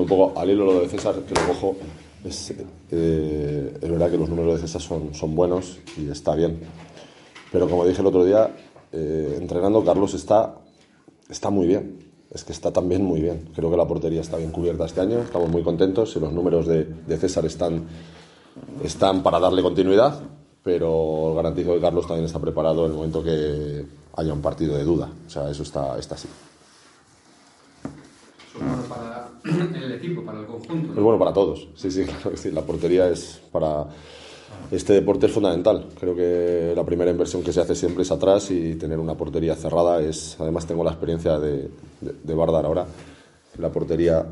un 0.00 0.06
poco 0.06 0.38
al 0.38 0.50
hilo 0.50 0.64
lo 0.64 0.80
de 0.80 0.88
César, 0.88 1.14
que 1.26 1.34
lo 1.34 1.46
cojo, 1.46 1.76
es, 2.24 2.54
eh, 2.90 3.78
es 3.80 3.90
verdad 3.90 4.10
que 4.10 4.18
los 4.18 4.28
números 4.28 4.54
de 4.54 4.66
César 4.66 4.80
son, 4.80 5.14
son 5.14 5.34
buenos 5.34 5.78
y 5.96 6.08
está 6.08 6.34
bien. 6.34 6.60
Pero 7.50 7.68
como 7.68 7.84
dije 7.84 8.00
el 8.00 8.06
otro 8.06 8.24
día, 8.24 8.54
eh, 8.92 9.38
entrenando 9.40 9.84
Carlos 9.84 10.14
está, 10.14 10.56
está 11.28 11.50
muy 11.50 11.66
bien. 11.66 12.12
Es 12.30 12.44
que 12.44 12.52
está 12.52 12.72
también 12.72 13.04
muy 13.04 13.20
bien. 13.20 13.50
Creo 13.54 13.70
que 13.70 13.76
la 13.76 13.86
portería 13.86 14.22
está 14.22 14.38
bien 14.38 14.50
cubierta 14.50 14.86
este 14.86 15.02
año, 15.02 15.18
estamos 15.20 15.50
muy 15.50 15.62
contentos 15.62 16.16
y 16.16 16.20
los 16.20 16.32
números 16.32 16.66
de, 16.66 16.84
de 16.84 17.16
César 17.18 17.44
están, 17.44 17.84
están 18.82 19.22
para 19.22 19.38
darle 19.38 19.60
continuidad, 19.60 20.18
pero 20.62 21.34
garantizo 21.34 21.74
que 21.74 21.80
Carlos 21.80 22.06
también 22.06 22.24
está 22.24 22.38
preparado 22.38 22.86
en 22.86 22.92
el 22.92 22.96
momento 22.96 23.22
que 23.22 23.84
haya 24.16 24.32
un 24.32 24.40
partido 24.40 24.76
de 24.76 24.84
duda. 24.84 25.10
O 25.26 25.30
sea, 25.30 25.50
eso 25.50 25.62
está, 25.62 25.98
está 25.98 26.14
así. 26.14 26.28
para 28.88 29.28
el 29.44 29.81
equipo, 30.02 30.22
para 30.22 30.40
el 30.40 30.46
conjunto. 30.46 30.92
Es 30.92 31.00
bueno 31.00 31.18
para 31.18 31.32
todos, 31.32 31.68
sí, 31.74 31.90
sí, 31.90 32.04
claro 32.22 32.36
sí. 32.36 32.50
La 32.50 32.62
portería 32.62 33.08
es 33.08 33.40
para. 33.50 33.86
Este 34.70 34.92
deporte 34.92 35.26
es 35.26 35.32
fundamental. 35.32 35.88
Creo 35.98 36.14
que 36.14 36.72
la 36.76 36.84
primera 36.84 37.10
inversión 37.10 37.42
que 37.42 37.52
se 37.52 37.60
hace 37.60 37.74
siempre 37.74 38.02
es 38.02 38.10
atrás 38.10 38.50
y 38.50 38.74
tener 38.74 38.98
una 38.98 39.14
portería 39.14 39.54
cerrada 39.54 40.00
es. 40.02 40.36
Además, 40.38 40.66
tengo 40.66 40.84
la 40.84 40.90
experiencia 40.90 41.38
de, 41.38 41.70
de, 42.00 42.14
de 42.22 42.34
Bardar 42.34 42.66
ahora. 42.66 42.86
La 43.58 43.70
portería 43.70 44.26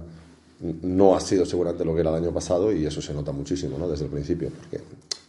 no 0.60 1.14
ha 1.16 1.20
sido 1.20 1.46
seguramente 1.46 1.84
lo 1.84 1.94
que 1.94 2.00
era 2.00 2.10
el 2.10 2.16
año 2.16 2.32
pasado 2.32 2.72
y 2.72 2.84
eso 2.84 3.00
se 3.00 3.14
nota 3.14 3.32
muchísimo 3.32 3.78
¿no? 3.78 3.88
desde 3.88 4.04
el 4.04 4.10
principio. 4.10 4.50
Porque 4.50 4.84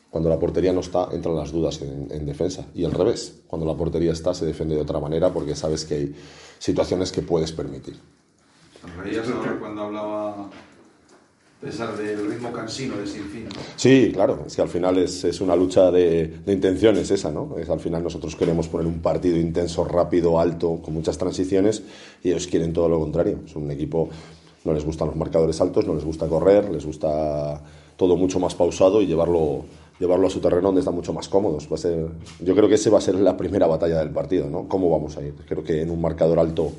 cuando 0.10 0.30
la 0.30 0.38
portería 0.38 0.74
no 0.74 0.82
está, 0.82 1.08
entran 1.12 1.36
las 1.36 1.52
dudas 1.52 1.82
en, 1.82 2.08
en, 2.12 2.26
defensa. 2.26 2.66
Y 2.76 2.84
al 2.84 2.92
revés, 2.92 3.42
cuando 3.48 3.66
la 3.66 3.76
portería 3.76 4.12
está, 4.12 4.34
se 4.34 4.46
defiende 4.46 4.76
de 4.76 4.82
otra 4.82 5.00
manera 5.00 5.32
porque 5.32 5.56
sabes 5.56 5.86
que 5.86 5.94
hay 5.96 6.16
situaciones 6.60 7.12
que 7.12 7.22
puedes 7.22 7.52
permitir. 7.54 7.96
¿Reías 8.98 9.30
ahora 9.30 9.58
cuando 9.60 9.84
hablaba 9.84 10.50
César 11.62 11.96
del 11.96 12.28
ritmo 12.28 12.52
cansino 12.52 12.98
de 12.98 13.06
Sinfín? 13.06 13.48
Sí, 13.76 14.12
claro, 14.12 14.44
es 14.48 14.56
que 14.56 14.62
al 14.64 14.70
final 14.70 14.98
es, 14.98 15.24
es 15.24 15.40
una 15.42 15.56
lucha 15.56 15.92
de, 15.92 16.28
de, 16.44 16.54
intenciones 16.54 17.12
esa, 17.12 17.32
¿no? 17.32 17.56
Es, 17.58 17.70
al 17.70 17.80
final 17.80 18.04
nosotros 18.04 18.36
queremos 18.36 18.68
poner 18.68 18.88
un 18.88 19.00
partido 19.00 19.38
intenso, 19.38 19.86
rápido, 19.86 20.40
alto, 20.40 20.80
con 20.82 20.96
muchas 20.96 21.18
transiciones 21.20 21.84
y 22.24 22.30
ellos 22.30 22.48
quieren 22.48 22.74
todo 22.74 22.90
lo 22.90 23.00
contrario. 23.00 23.42
Es 23.46 23.56
un 23.56 23.70
equipo, 23.70 24.10
no 24.66 24.74
les 24.74 24.84
gustan 24.84 25.08
los 25.08 25.16
marcadores 25.16 25.62
altos, 25.62 25.86
no 25.86 25.94
les 25.94 26.04
gusta 26.04 26.28
correr, 26.28 26.70
les 26.72 26.86
gusta 26.86 27.62
todo 27.96 28.16
mucho 28.16 28.40
más 28.40 28.56
pausado 28.56 29.00
y 29.00 29.06
llevarlo, 29.06 29.66
llevarlo 30.00 30.26
a 30.26 30.30
su 30.32 30.40
terreno 30.40 30.70
donde 30.70 30.80
están 30.80 30.96
mucho 30.96 31.14
más 31.14 31.30
cómodos. 31.30 31.68
Va 31.72 31.76
a 31.76 31.80
ser, 31.80 32.08
yo 32.40 32.56
creo 32.56 32.68
que 32.68 32.76
ese 32.76 32.90
va 32.90 32.98
a 32.98 33.02
ser 33.02 33.14
la 33.14 33.38
primera 33.38 33.68
batalla 33.68 34.00
del 34.00 34.10
partido, 34.10 34.50
¿no? 34.50 34.68
¿Cómo 34.68 34.90
vamos 34.90 35.16
a 35.18 35.22
ir? 35.22 35.36
Creo 35.48 35.64
que 35.64 35.84
en 35.84 35.92
un 35.92 36.02
marcador 36.02 36.40
alto 36.40 36.72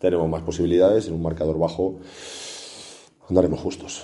tenemos 0.00 0.28
más 0.28 0.42
posibilidades, 0.42 1.06
en 1.06 1.14
un 1.14 1.22
marcador 1.22 1.58
bajo 1.58 1.96
andaremos 3.28 3.60
justos. 3.60 4.02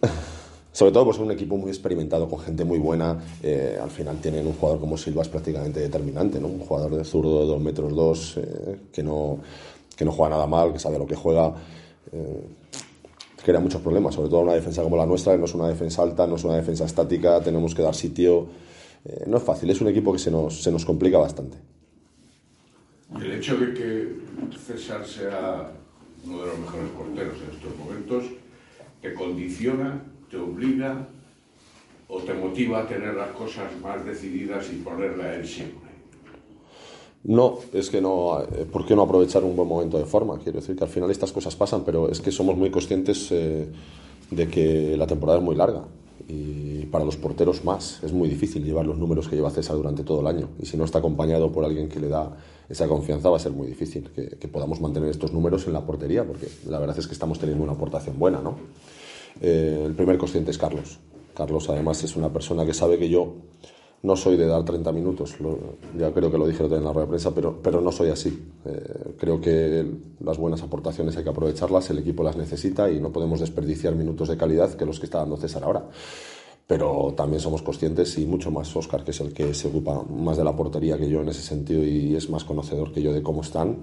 Sobre 0.72 0.92
todo, 0.92 1.04
pues 1.04 1.16
es 1.16 1.22
un 1.22 1.30
equipo 1.30 1.56
muy 1.56 1.68
experimentado, 1.68 2.28
con 2.28 2.38
gente 2.38 2.64
muy 2.64 2.78
buena. 2.78 3.18
Eh, 3.42 3.78
al 3.80 3.90
final 3.90 4.18
tienen 4.18 4.46
un 4.46 4.54
jugador 4.54 4.80
como 4.80 4.96
Silva, 4.96 5.22
es 5.22 5.28
prácticamente 5.28 5.80
determinante, 5.80 6.40
¿no? 6.40 6.46
Un 6.46 6.60
jugador 6.60 6.96
de 6.96 7.04
zurdo 7.04 7.40
de 7.40 7.46
2 7.46 7.60
metros 7.60 7.94
2, 7.94 8.36
eh, 8.36 8.80
que, 8.92 9.02
no, 9.02 9.38
que 9.96 10.04
no 10.04 10.12
juega 10.12 10.30
nada 10.30 10.46
mal, 10.46 10.72
que 10.72 10.78
sabe 10.78 10.98
lo 10.98 11.06
que 11.06 11.16
juega. 11.16 11.52
Eh, 12.12 12.44
crea 13.44 13.60
muchos 13.60 13.80
problemas, 13.80 14.14
sobre 14.14 14.28
todo 14.28 14.40
una 14.40 14.54
defensa 14.54 14.82
como 14.82 14.96
la 14.96 15.06
nuestra, 15.06 15.32
que 15.32 15.38
no 15.38 15.44
es 15.46 15.54
una 15.54 15.68
defensa 15.68 16.02
alta, 16.02 16.26
no 16.26 16.36
es 16.36 16.44
una 16.44 16.56
defensa 16.56 16.84
estática, 16.84 17.40
tenemos 17.40 17.74
que 17.74 17.82
dar 17.82 17.94
sitio. 17.94 18.46
Eh, 19.04 19.24
no 19.26 19.38
es 19.38 19.42
fácil, 19.42 19.70
es 19.70 19.80
un 19.80 19.88
equipo 19.88 20.12
que 20.12 20.18
se 20.18 20.30
nos, 20.30 20.62
se 20.62 20.70
nos 20.70 20.84
complica 20.84 21.18
bastante. 21.18 21.58
El 23.22 23.32
hecho 23.32 23.56
de 23.58 23.74
que 23.74 24.16
César 24.66 25.06
sea 25.06 25.70
uno 26.24 26.40
de 26.40 26.46
los 26.46 26.58
mejores 26.58 26.88
porteros 26.96 27.36
en 27.36 27.56
estos 27.56 27.76
momentos, 27.78 28.24
¿te 29.02 29.12
condiciona, 29.12 30.02
te 30.30 30.38
obliga 30.38 31.06
o 32.08 32.18
te 32.20 32.32
motiva 32.32 32.80
a 32.80 32.88
tener 32.88 33.14
las 33.14 33.30
cosas 33.30 33.70
más 33.82 34.04
decididas 34.04 34.66
y 34.72 34.76
ponerla 34.76 35.34
él 35.34 35.46
siempre? 35.46 35.90
No, 37.24 37.58
es 37.74 37.90
que 37.90 38.00
no. 38.00 38.42
¿Por 38.72 38.86
qué 38.86 38.96
no 38.96 39.02
aprovechar 39.02 39.44
un 39.44 39.54
buen 39.54 39.68
momento 39.68 39.98
de 39.98 40.06
forma? 40.06 40.38
Quiero 40.38 40.60
decir 40.60 40.74
que 40.74 40.84
al 40.84 40.90
final 40.90 41.10
estas 41.10 41.32
cosas 41.32 41.54
pasan, 41.54 41.84
pero 41.84 42.08
es 42.10 42.20
que 42.20 42.32
somos 42.32 42.56
muy 42.56 42.70
conscientes 42.70 43.30
eh, 43.30 43.66
de 44.30 44.48
que 44.48 44.96
la 44.96 45.06
temporada 45.06 45.38
es 45.38 45.44
muy 45.44 45.54
larga 45.54 45.84
para 46.90 47.04
los 47.04 47.16
porteros 47.16 47.64
más. 47.64 48.02
Es 48.02 48.12
muy 48.12 48.28
difícil 48.28 48.64
llevar 48.64 48.86
los 48.86 48.98
números 48.98 49.28
que 49.28 49.36
lleva 49.36 49.50
César 49.50 49.76
durante 49.76 50.02
todo 50.02 50.20
el 50.20 50.26
año 50.26 50.48
y 50.58 50.66
si 50.66 50.76
no 50.76 50.84
está 50.84 50.98
acompañado 50.98 51.50
por 51.52 51.64
alguien 51.64 51.88
que 51.88 52.00
le 52.00 52.08
da 52.08 52.36
esa 52.68 52.86
confianza 52.86 53.28
va 53.30 53.36
a 53.36 53.40
ser 53.40 53.52
muy 53.52 53.66
difícil 53.66 54.10
que, 54.10 54.48
podamos 54.48 54.80
mantener 54.80 55.10
estos 55.10 55.32
números 55.32 55.66
en 55.66 55.72
la 55.72 55.84
portería 55.84 56.24
porque 56.24 56.48
la 56.68 56.78
verdad 56.78 56.98
es 56.98 57.06
que 57.06 57.12
estamos 57.12 57.38
teniendo 57.38 57.64
una 57.64 57.72
aportación 57.72 58.18
buena, 58.18 58.40
¿no? 58.40 58.56
Eh, 59.40 59.84
el 59.86 59.94
primer 59.94 60.18
consciente 60.18 60.50
es 60.50 60.58
Carlos. 60.58 60.98
Carlos 61.34 61.68
además 61.68 62.02
es 62.04 62.16
una 62.16 62.32
persona 62.32 62.64
que 62.66 62.74
sabe 62.74 62.98
que 62.98 63.08
yo 63.08 63.34
no 64.02 64.16
soy 64.16 64.36
de 64.36 64.46
dar 64.46 64.64
30 64.64 64.92
minutos, 64.92 65.36
ya 65.98 66.12
creo 66.12 66.30
que 66.30 66.38
lo 66.38 66.46
dije 66.46 66.64
en 66.64 66.70
la 66.70 66.92
rueda 66.92 67.02
de 67.02 67.06
prensa, 67.08 67.34
pero, 67.34 67.60
pero 67.62 67.80
no 67.82 67.92
soy 67.92 68.08
así. 68.08 68.42
Eh, 68.64 69.14
creo 69.18 69.40
que 69.40 69.84
las 70.20 70.38
buenas 70.38 70.62
aportaciones 70.62 71.16
hay 71.16 71.24
que 71.24 71.30
aprovecharlas, 71.30 71.90
el 71.90 71.98
equipo 71.98 72.22
las 72.22 72.36
necesita 72.36 72.90
y 72.90 72.98
no 72.98 73.10
podemos 73.10 73.40
desperdiciar 73.40 73.94
minutos 73.94 74.28
de 74.28 74.38
calidad 74.38 74.72
que 74.74 74.86
los 74.86 74.98
que 74.98 75.06
está 75.06 75.18
dando 75.18 75.36
César 75.36 75.64
ahora. 75.64 75.84
Pero 76.70 77.12
también 77.16 77.40
somos 77.40 77.62
conscientes 77.62 78.16
y 78.18 78.26
mucho 78.26 78.52
más 78.52 78.76
Oscar, 78.76 79.02
que 79.02 79.10
es 79.10 79.20
el 79.20 79.32
que 79.32 79.52
se 79.54 79.66
ocupa 79.66 80.04
más 80.04 80.36
de 80.36 80.44
la 80.44 80.54
portería 80.54 80.96
que 80.96 81.10
yo 81.10 81.20
en 81.20 81.28
ese 81.28 81.42
sentido 81.42 81.82
y 81.82 82.14
es 82.14 82.30
más 82.30 82.44
conocedor 82.44 82.92
que 82.92 83.02
yo 83.02 83.12
de 83.12 83.24
cómo 83.24 83.42
están. 83.42 83.76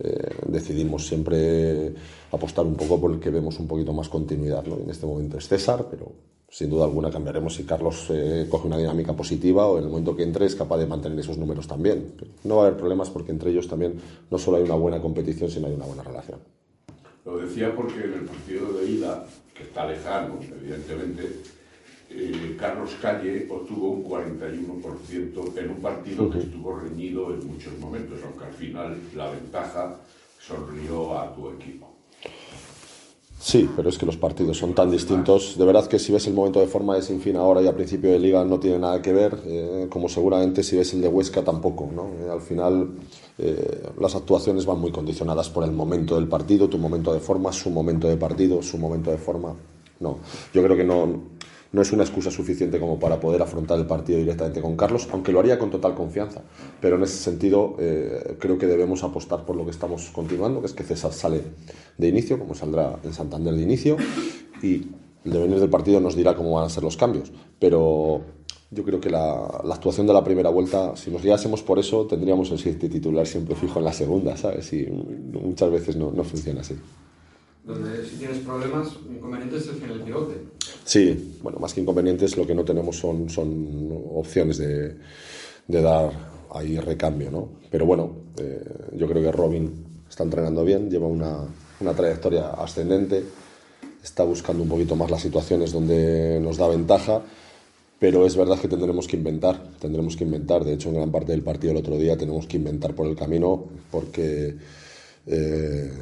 Eh, 0.00 0.28
decidimos 0.48 1.06
siempre 1.06 1.94
apostar 2.32 2.66
un 2.66 2.74
poco 2.74 3.00
por 3.00 3.12
el 3.12 3.20
que 3.20 3.30
vemos 3.30 3.60
un 3.60 3.68
poquito 3.68 3.92
más 3.92 4.08
continuidad. 4.08 4.64
¿no? 4.64 4.74
En 4.74 4.90
este 4.90 5.06
momento 5.06 5.38
es 5.38 5.46
César, 5.46 5.86
pero 5.88 6.10
sin 6.50 6.68
duda 6.68 6.84
alguna 6.84 7.12
cambiaremos 7.12 7.54
si 7.54 7.62
Carlos 7.62 8.08
eh, 8.10 8.48
coge 8.50 8.66
una 8.66 8.78
dinámica 8.78 9.12
positiva 9.12 9.68
o 9.68 9.78
en 9.78 9.84
el 9.84 9.90
momento 9.90 10.16
que 10.16 10.24
entre 10.24 10.44
es 10.44 10.56
capaz 10.56 10.78
de 10.78 10.86
mantener 10.86 11.20
esos 11.20 11.38
números 11.38 11.68
también. 11.68 12.12
No 12.42 12.56
va 12.56 12.64
a 12.64 12.66
haber 12.66 12.76
problemas 12.76 13.08
porque 13.08 13.30
entre 13.30 13.52
ellos 13.52 13.68
también 13.68 14.00
no 14.32 14.36
solo 14.36 14.56
hay 14.56 14.64
una 14.64 14.74
buena 14.74 15.00
competición, 15.00 15.48
sino 15.48 15.68
hay 15.68 15.74
una 15.74 15.86
buena 15.86 16.02
relación. 16.02 16.40
Lo 17.24 17.38
decía 17.38 17.72
porque 17.72 18.02
en 18.02 18.14
el 18.14 18.24
partido 18.24 18.72
de 18.72 18.90
ida, 18.90 19.26
que 19.54 19.62
está 19.62 19.86
lejano, 19.86 20.40
evidentemente, 20.60 21.22
eh, 22.14 22.56
Carlos 22.58 22.90
Calle 23.00 23.46
obtuvo 23.50 23.90
un 23.90 24.04
41% 24.04 25.58
en 25.58 25.70
un 25.70 25.76
partido 25.76 26.30
que 26.30 26.38
estuvo 26.38 26.78
reñido 26.78 27.32
en 27.34 27.46
muchos 27.46 27.78
momentos, 27.78 28.18
aunque 28.24 28.44
al 28.44 28.54
final 28.54 28.96
la 29.16 29.30
ventaja 29.30 29.96
sonrió 30.38 31.18
a 31.18 31.34
tu 31.34 31.50
equipo. 31.50 31.92
Sí, 33.42 33.68
pero 33.74 33.88
es 33.88 33.98
que 33.98 34.06
los 34.06 34.16
partidos 34.16 34.56
son 34.56 34.72
tan 34.72 34.88
distintos. 34.88 35.58
De 35.58 35.64
verdad 35.64 35.88
que 35.88 35.98
si 35.98 36.12
ves 36.12 36.28
el 36.28 36.32
momento 36.32 36.60
de 36.60 36.68
forma 36.68 36.94
de 36.94 37.02
Sinfín 37.02 37.34
ahora 37.34 37.60
y 37.60 37.66
a 37.66 37.74
principio 37.74 38.12
de 38.12 38.20
liga 38.20 38.44
no 38.44 38.60
tiene 38.60 38.78
nada 38.78 39.02
que 39.02 39.12
ver, 39.12 39.36
eh, 39.44 39.88
como 39.90 40.08
seguramente 40.08 40.62
si 40.62 40.76
ves 40.76 40.94
el 40.94 41.00
de 41.00 41.08
Huesca 41.08 41.42
tampoco. 41.42 41.90
¿no? 41.92 42.10
Eh, 42.24 42.30
al 42.30 42.40
final 42.40 42.90
eh, 43.38 43.82
las 43.98 44.14
actuaciones 44.14 44.64
van 44.64 44.78
muy 44.78 44.92
condicionadas 44.92 45.50
por 45.50 45.64
el 45.64 45.72
momento 45.72 46.14
del 46.14 46.28
partido, 46.28 46.68
tu 46.68 46.78
momento 46.78 47.12
de 47.12 47.18
forma, 47.18 47.52
su 47.52 47.70
momento 47.70 48.06
de 48.06 48.16
partido, 48.16 48.62
su 48.62 48.78
momento 48.78 49.10
de 49.10 49.18
forma. 49.18 49.56
No, 49.98 50.18
yo 50.54 50.62
creo 50.62 50.76
que 50.76 50.84
no, 50.84 51.31
no 51.72 51.80
es 51.80 51.92
una 51.92 52.02
excusa 52.02 52.30
suficiente 52.30 52.78
como 52.78 52.98
para 52.98 53.18
poder 53.18 53.40
afrontar 53.40 53.78
el 53.78 53.86
partido 53.86 54.18
directamente 54.18 54.60
con 54.60 54.76
Carlos, 54.76 55.08
aunque 55.10 55.32
lo 55.32 55.40
haría 55.40 55.58
con 55.58 55.70
total 55.70 55.94
confianza. 55.94 56.42
Pero 56.80 56.96
en 56.96 57.02
ese 57.02 57.16
sentido 57.16 57.76
eh, 57.78 58.36
creo 58.38 58.58
que 58.58 58.66
debemos 58.66 59.02
apostar 59.02 59.46
por 59.46 59.56
lo 59.56 59.64
que 59.64 59.70
estamos 59.70 60.10
continuando, 60.10 60.60
que 60.60 60.66
es 60.66 60.74
que 60.74 60.84
César 60.84 61.12
sale 61.12 61.42
de 61.96 62.08
inicio, 62.08 62.38
como 62.38 62.54
saldrá 62.54 62.98
en 63.02 63.14
Santander 63.14 63.54
de 63.54 63.62
inicio, 63.62 63.96
y 64.62 64.88
el 65.24 65.32
devenir 65.32 65.60
del 65.60 65.70
partido 65.70 65.98
nos 66.00 66.14
dirá 66.14 66.34
cómo 66.34 66.52
van 66.52 66.66
a 66.66 66.68
ser 66.68 66.82
los 66.82 66.98
cambios. 66.98 67.32
Pero 67.58 68.20
yo 68.70 68.84
creo 68.84 69.00
que 69.00 69.08
la, 69.08 69.46
actuación 69.72 70.06
de 70.06 70.12
la 70.12 70.22
primera 70.22 70.50
vuelta, 70.50 70.94
si 70.96 71.10
nos 71.10 71.22
guiásemos 71.22 71.62
por 71.62 71.78
eso, 71.78 72.06
tendríamos 72.06 72.50
el 72.50 72.58
siguiente 72.58 72.90
titular 72.90 73.26
siempre 73.26 73.54
fijo 73.54 73.78
en 73.78 73.86
la 73.86 73.92
segunda, 73.94 74.36
¿sabes? 74.36 74.70
Y 74.74 74.88
muchas 74.90 75.70
veces 75.70 75.96
no, 75.96 76.10
no 76.10 76.22
funciona 76.22 76.60
así 76.60 76.74
donde 77.64 78.04
si 78.04 78.16
tienes 78.16 78.38
problemas, 78.38 78.88
inconvenientes 79.08 79.68
es 79.68 79.82
en 79.82 79.90
el 79.90 80.00
pivote. 80.02 80.34
Sí, 80.84 81.36
bueno, 81.42 81.58
más 81.58 81.74
que 81.74 81.80
inconvenientes, 81.80 82.36
lo 82.36 82.46
que 82.46 82.54
no 82.54 82.64
tenemos 82.64 82.96
son, 82.96 83.30
son 83.30 83.90
opciones 84.14 84.58
de, 84.58 84.96
de 85.68 85.82
dar 85.82 86.10
ahí 86.52 86.78
recambio, 86.78 87.30
¿no? 87.30 87.48
Pero 87.70 87.86
bueno, 87.86 88.10
eh, 88.38 88.62
yo 88.96 89.08
creo 89.08 89.22
que 89.22 89.32
Robin 89.32 89.84
está 90.08 90.24
entrenando 90.24 90.64
bien, 90.64 90.90
lleva 90.90 91.06
una, 91.06 91.38
una 91.80 91.94
trayectoria 91.94 92.50
ascendente, 92.50 93.24
está 94.02 94.24
buscando 94.24 94.62
un 94.62 94.68
poquito 94.68 94.96
más 94.96 95.10
las 95.10 95.22
situaciones 95.22 95.72
donde 95.72 96.40
nos 96.40 96.56
da 96.56 96.68
ventaja, 96.68 97.22
pero 97.98 98.26
es 98.26 98.36
verdad 98.36 98.58
que 98.58 98.66
tendremos 98.66 99.06
que 99.06 99.16
inventar, 99.16 99.62
tendremos 99.78 100.16
que 100.16 100.24
inventar. 100.24 100.64
De 100.64 100.72
hecho, 100.72 100.88
en 100.88 100.96
gran 100.96 101.12
parte 101.12 101.30
del 101.30 101.42
partido 101.42 101.70
el 101.70 101.78
otro 101.78 101.96
día 101.96 102.16
tenemos 102.16 102.46
que 102.46 102.56
inventar 102.56 102.94
por 102.94 103.06
el 103.06 103.14
camino 103.14 103.64
porque 103.92 104.56
eh, 105.26 105.92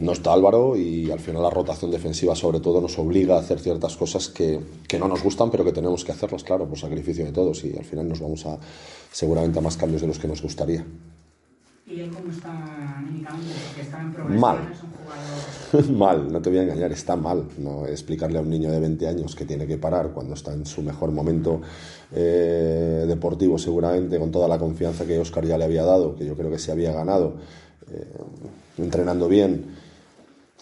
no 0.00 0.12
está 0.12 0.32
Álvaro 0.32 0.76
y 0.76 1.10
al 1.10 1.20
final 1.20 1.42
la 1.42 1.50
rotación 1.50 1.90
defensiva 1.90 2.34
sobre 2.34 2.60
todo 2.60 2.80
nos 2.80 2.98
obliga 2.98 3.36
a 3.36 3.40
hacer 3.40 3.60
ciertas 3.60 3.96
cosas 3.96 4.28
que, 4.28 4.58
que, 4.88 4.98
no 4.98 5.06
nos 5.06 5.22
gustan 5.22 5.50
pero 5.50 5.64
que 5.64 5.72
tenemos 5.72 6.04
que 6.04 6.12
hacerlas, 6.12 6.42
claro, 6.42 6.66
por 6.66 6.78
sacrificio 6.78 7.24
de 7.24 7.32
todos 7.32 7.64
y 7.64 7.76
al 7.76 7.84
final 7.84 8.08
nos 8.08 8.20
vamos 8.20 8.44
a 8.46 8.58
seguramente 9.12 9.58
a 9.58 9.62
más 9.62 9.76
cambios 9.76 10.02
de 10.02 10.08
los 10.08 10.18
que 10.18 10.28
nos 10.28 10.42
gustaría. 10.42 10.84
¿Y 11.90 12.00
él 12.00 12.10
cómo 12.10 12.30
está 12.30 12.98
anímicamente? 12.98 13.52
Está 13.80 14.00
en 14.00 14.38
mal. 14.38 14.58
es 14.72 14.80
un 14.80 14.90
jugador... 14.92 15.90
mal, 15.98 16.32
no 16.32 16.40
te 16.40 16.48
voy 16.48 16.60
a 16.60 16.62
engañar, 16.62 16.92
está 16.92 17.16
mal. 17.16 17.48
No 17.58 17.84
explicarle 17.84 18.38
a 18.38 18.42
un 18.42 18.50
niño 18.50 18.70
de 18.70 18.78
20 18.78 19.08
años 19.08 19.34
que 19.34 19.44
tiene 19.44 19.66
que 19.66 19.76
parar 19.76 20.12
cuando 20.12 20.34
está 20.34 20.52
en 20.52 20.66
su 20.66 20.82
mejor 20.82 21.10
momento 21.10 21.60
eh, 22.12 23.04
deportivo 23.08 23.58
seguramente, 23.58 24.20
con 24.20 24.30
toda 24.30 24.46
la 24.46 24.56
confianza 24.56 25.04
que 25.04 25.18
Oscar 25.18 25.44
ya 25.44 25.58
le 25.58 25.64
había 25.64 25.82
dado, 25.82 26.14
que 26.14 26.24
yo 26.24 26.36
creo 26.36 26.48
que 26.48 26.60
se 26.60 26.70
había 26.70 26.92
ganado 26.92 27.38
entrenando 28.78 29.28
bien, 29.28 29.64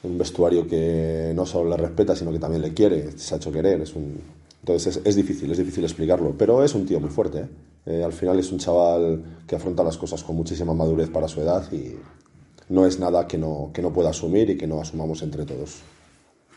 un 0.02 0.18
vestuario 0.18 0.66
que 0.66 1.32
no 1.34 1.46
solo 1.46 1.70
le 1.70 1.76
respeta, 1.76 2.14
sino 2.14 2.32
que 2.32 2.38
también 2.38 2.62
le 2.62 2.72
quiere, 2.72 3.18
se 3.18 3.34
ha 3.34 3.36
hecho 3.38 3.52
querer. 3.52 3.80
Es 3.80 3.94
un... 3.94 4.20
Entonces 4.60 5.00
es, 5.04 5.16
difícil, 5.16 5.50
es 5.50 5.58
difícil 5.58 5.84
explicarlo, 5.84 6.34
pero 6.36 6.62
es 6.62 6.74
un 6.74 6.86
tío 6.86 7.00
muy 7.00 7.10
fuerte. 7.10 7.40
¿eh? 7.40 7.48
Eh, 7.86 8.04
al 8.04 8.12
final 8.12 8.38
es 8.38 8.52
un 8.52 8.58
chaval 8.58 9.22
que 9.46 9.56
afronta 9.56 9.82
las 9.82 9.96
cosas 9.96 10.22
con 10.22 10.36
muchísima 10.36 10.74
madurez 10.74 11.08
para 11.08 11.28
su 11.28 11.40
edad 11.40 11.70
y 11.72 11.96
no 12.68 12.84
es 12.84 12.98
nada 12.98 13.26
que 13.26 13.38
no, 13.38 13.70
que 13.72 13.82
no 13.82 13.92
pueda 13.92 14.10
asumir 14.10 14.50
y 14.50 14.58
que 14.58 14.66
no 14.66 14.80
asumamos 14.80 15.22
entre 15.22 15.44
todos. 15.46 15.80